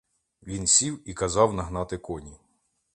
[0.43, 2.39] Він сів і казав нагнати коні.